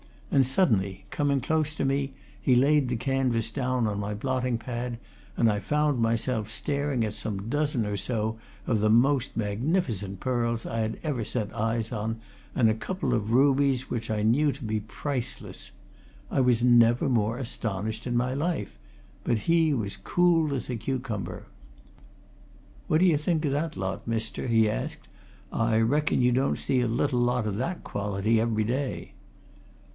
And 0.31 0.45
suddenly, 0.47 1.05
coming 1.11 1.41
close 1.41 1.75
to 1.75 1.83
me, 1.85 2.13
he 2.41 2.55
laid 2.55 2.87
the 2.87 2.95
canvas 2.95 3.51
down 3.51 3.85
on 3.85 3.99
my 3.99 4.13
blotting 4.15 4.57
pad 4.57 4.97
and 5.37 5.51
I 5.51 5.59
found 5.59 5.99
myself 5.99 6.49
staring 6.49 7.03
at 7.05 7.13
some 7.13 7.49
dozen 7.49 7.85
or 7.85 7.97
so 7.97 8.39
of 8.65 8.79
the 8.79 8.89
most 8.89 9.37
magnificent 9.37 10.19
pearls 10.21 10.65
I 10.65 10.89
ever 11.03 11.23
set 11.25 11.53
eyes 11.53 11.91
on 11.91 12.19
and 12.55 12.67
a 12.67 12.73
couple 12.73 13.13
of 13.13 13.31
rubies 13.31 13.91
which 13.91 14.09
I 14.09 14.23
knew 14.23 14.51
to 14.53 14.63
be 14.63 14.79
priceless. 14.79 15.69
I 16.31 16.39
was 16.39 16.63
never 16.63 17.07
more 17.09 17.37
astonished 17.37 18.07
in 18.07 18.17
my 18.17 18.33
life, 18.33 18.79
but 19.23 19.39
he 19.39 19.71
was 19.73 19.93
as 19.97 20.01
cool 20.03 20.55
as 20.55 20.67
a 20.69 20.77
cucumber. 20.77 21.45
"What 22.87 23.01
d'ye 23.01 23.17
think 23.17 23.45
o' 23.45 23.49
that 23.51 23.77
lot, 23.77 24.07
mister?" 24.07 24.47
he 24.47 24.67
asked. 24.67 25.09
"I 25.51 25.77
reckon 25.77 26.21
you 26.21 26.31
don't 26.31 26.57
see 26.57 26.79
a 26.81 26.87
little 26.87 27.19
lot 27.19 27.45
o' 27.45 27.51
that 27.51 27.83
quality 27.83 28.39
every 28.39 28.63
day." 28.63 29.11